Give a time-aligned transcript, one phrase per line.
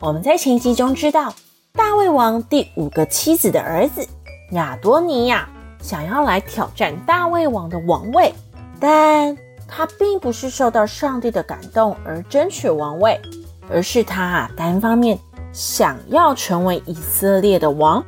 [0.00, 1.34] 我们在前集中知道，
[1.74, 4.08] 大卫王第五个妻子的儿子
[4.52, 5.46] 亚多尼亚
[5.82, 8.32] 想要来挑战大卫王的王位，
[8.80, 9.36] 但
[9.68, 13.20] 他并不是受到上帝的感动而争取王位，
[13.68, 15.18] 而是他单方面
[15.52, 18.02] 想要成为以色列的王，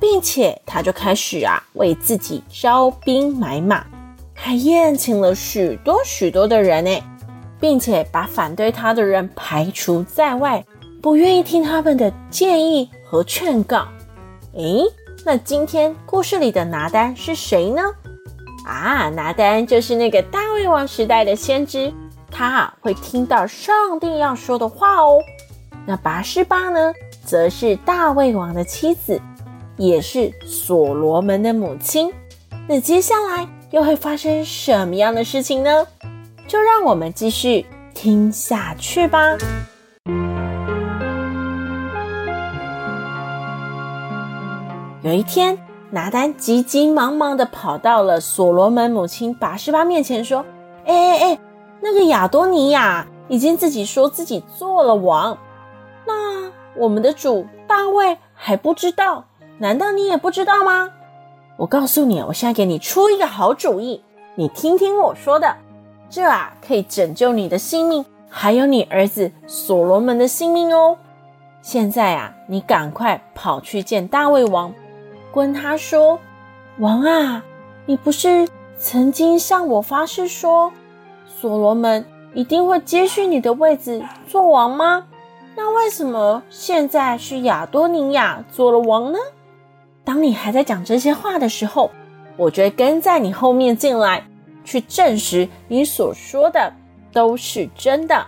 [0.00, 3.86] 并且他就开始啊为自己招兵买马，
[4.34, 7.00] 还宴请了许多许多的人诶，
[7.60, 10.64] 并且把反对他的人排除在外。
[11.00, 13.86] 不愿意听他们的建议和劝告。
[14.54, 14.82] 诶，
[15.24, 17.82] 那今天故事里的拿单是谁呢？
[18.66, 21.92] 啊，拿单就是那个大卫王时代的先知，
[22.30, 25.20] 他啊会听到上帝要说的话哦。
[25.86, 26.92] 那拔示巴呢，
[27.24, 29.20] 则是大卫王的妻子，
[29.76, 32.12] 也是所罗门的母亲。
[32.66, 35.86] 那接下来又会发生什么样的事情呢？
[36.48, 39.38] 就让我们继续听下去吧。
[45.02, 45.56] 有一天，
[45.90, 50.44] 拿单急急忙忙地跑到了所罗门母亲拔示巴面前，说
[50.86, 51.38] ：“哎哎哎，
[51.80, 55.38] 那个亚多尼亚已经自己说自己做了王，
[56.04, 59.24] 那我们的主大卫还不知道？
[59.58, 60.90] 难道你也不知道吗？
[61.56, 64.02] 我告诉你，我现在给你出一个好主意，
[64.34, 65.56] 你听听我说的，
[66.10, 70.98] 这啊可以拯救你的性命，还有你儿子所罗门的性命哦。
[71.62, 74.74] 现在啊，你赶快跑去见大卫王。”
[75.38, 76.18] 问他说
[76.78, 77.44] ：“王啊，
[77.86, 80.72] 你不是曾经向我发誓说，
[81.28, 82.04] 所罗门
[82.34, 85.06] 一定会接续你的位子做王吗？
[85.54, 89.18] 那为什么现在是亚多尼亚做了王呢？
[90.02, 91.92] 当你还在讲这些话的时候，
[92.36, 94.26] 我就会跟在你后面进来，
[94.64, 96.72] 去证实你所说的
[97.12, 98.26] 都是真的。”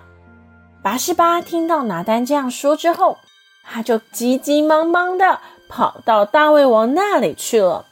[0.81, 3.17] 拔示巴听到拿单这样说之后，
[3.65, 5.41] 他就急急忙忙的。
[5.71, 7.87] 跑到大卫王那里去了。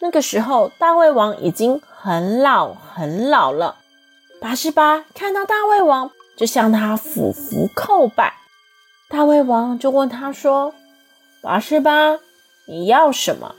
[0.00, 3.76] 那个时候，大卫王已经很老很老了。
[4.40, 8.34] 拔示巴看到大卫王，就向他俯伏叩拜。
[9.08, 10.74] 大卫王就问他说
[11.42, 12.18] ：“拔示巴，
[12.66, 13.56] 你要什么？”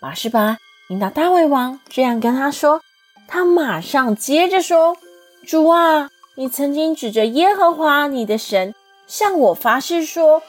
[0.00, 2.82] 拔示巴听到大卫王这样跟他说，
[3.28, 4.96] 他马上接着说
[5.46, 8.74] ：“主啊，你曾经指着耶和华你的神
[9.06, 10.42] 向我发誓说，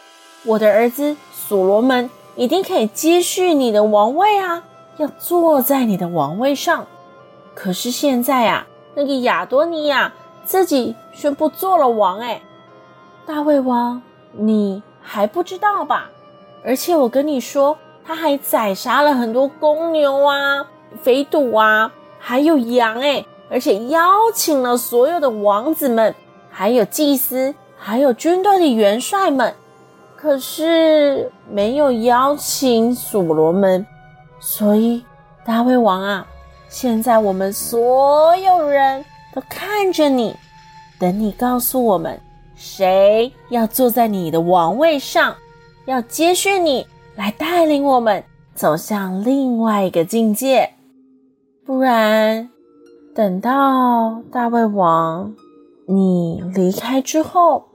[0.44, 4.64] 我的儿子所罗门。”一定可以接续你的王位啊，
[4.98, 6.88] 要坐在你的王位上。
[7.54, 12.42] 可是现在啊，那个亚多尼亚自己宣布做了王，哎，
[13.26, 14.02] 大卫王，
[14.32, 16.10] 你还不知道吧？
[16.66, 20.66] 而且我跟你说，他还宰杀了很多公牛啊、
[21.02, 24.02] 肥犊啊，还有羊，哎，而且邀
[24.34, 26.16] 请了所有的王子们，
[26.50, 29.56] 还有祭司，还有军队的元帅们。
[30.24, 33.86] 可是没有邀请所罗门，
[34.40, 35.04] 所以
[35.44, 36.26] 大卫王啊，
[36.70, 39.04] 现在我们所有人
[39.36, 40.34] 都看着你，
[40.98, 42.18] 等你告诉我们
[42.56, 45.36] 谁要坐在你的王位上，
[45.88, 48.24] 要接续你来带领我们
[48.56, 50.70] 走向另外一个境界。
[51.66, 52.50] 不然，
[53.14, 55.36] 等到大卫王
[55.86, 57.66] 你离开之后，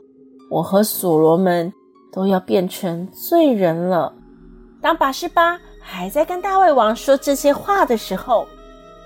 [0.50, 1.70] 我和所罗门。
[2.12, 4.12] 都要变成罪人了。
[4.80, 8.46] 当拔示巴还在跟大卫王说这些话的时候，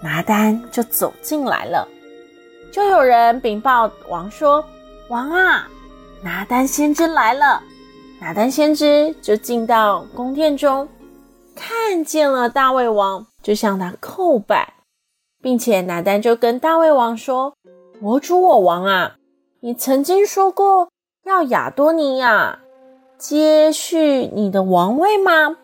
[0.02, 1.88] 拿单就走进来了。
[2.70, 4.64] 就有人禀报王说
[5.08, 5.68] ：“王啊，
[6.22, 7.62] 拿单先知来了。”
[8.20, 10.88] 拿单先知就进到宫殿中，
[11.56, 14.74] 看见了大卫王，就向他叩拜，
[15.42, 17.54] 并且拿单就跟大卫王说
[18.00, 19.16] ：“我主我王啊，
[19.60, 20.88] 你曾经说过
[21.24, 22.60] 要亚多尼亚。”
[23.22, 25.56] 接续你的王位吗？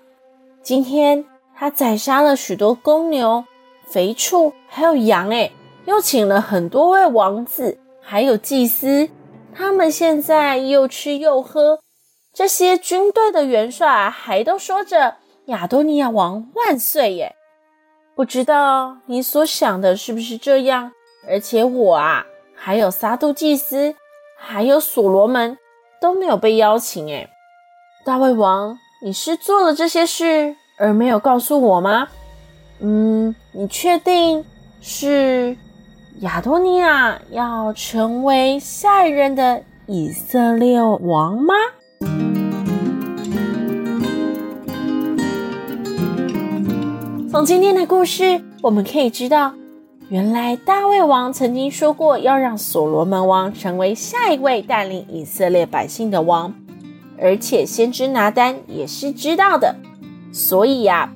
[0.62, 1.24] 今天
[1.56, 3.44] 他宰杀了许多公牛、
[3.84, 5.50] 肥畜，还有羊，诶，
[5.84, 9.08] 又请了很多位王子，还有祭司，
[9.52, 11.80] 他们现在又吃又喝。
[12.32, 15.16] 这些军队的元帅还都说着
[15.46, 17.34] “亚多尼亚王万岁”耶！
[18.14, 20.92] 不知道你所想的是不是这样？
[21.28, 23.96] 而且我啊，还有撒督祭司，
[24.36, 25.58] 还有所罗门
[26.00, 27.28] 都没有被邀请，诶
[28.04, 32.08] 大卫王，你是做了这些事而没有告诉我吗？
[32.80, 34.44] 嗯，你确定
[34.80, 35.56] 是
[36.20, 41.54] 亚多尼亚要成为下一任的以色列王吗？
[47.30, 49.52] 从今天的故事，我们可以知道，
[50.08, 56.54] 原来大卫王曾经说过要让所罗门王成为下一位带领以色列百姓的王。
[57.20, 59.74] 而且先知拿单也是知道的，
[60.32, 61.12] 所以呀，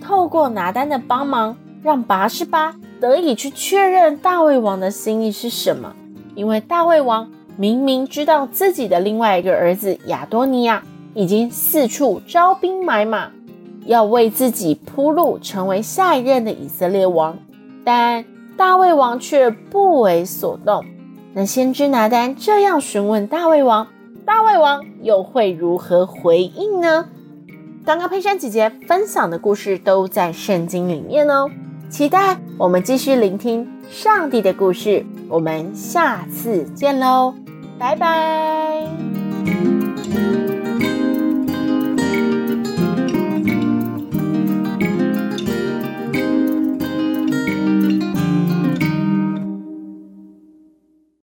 [0.00, 5.94] 透过拿单的帮忙，让拔示巴得以去确认大卫王的心意是什么。
[6.34, 10.82] 因为大卫王明明知道自己的另外一个儿子亚多尼亚
[11.14, 13.30] 已经四处招兵买马，
[13.84, 17.38] 要为自己铺路，成为下一任的以色列王，
[17.84, 18.24] 但
[18.56, 20.84] 大卫王却不为所动。
[21.34, 23.86] 那先知拿单这样询问大卫王。
[24.24, 27.08] 大胃王又会如何回应呢？
[27.84, 31.50] 刚刚佩珊姐姐分享的故事都在圣经里面哦，
[31.90, 35.04] 期待我们继续聆听上帝的故事。
[35.28, 37.34] 我们下次见喽，
[37.78, 39.71] 拜拜。